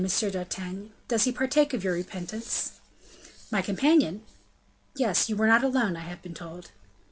d'Artagnan, 0.01 0.91
does 1.07 1.25
he 1.25 1.31
partake 1.31 1.75
of 1.75 1.83
your 1.83 1.93
repentance?" 1.93 2.79
"My 3.51 3.61
companion?" 3.61 4.23
"Yes, 4.95 5.29
you 5.29 5.35
were 5.35 5.45
not 5.45 5.63
alone, 5.63 5.95
I 5.95 5.99
have 5.99 6.23
been 6.23 6.33
told." 6.33 6.71